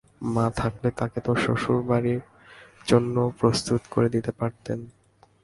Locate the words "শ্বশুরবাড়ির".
1.45-2.21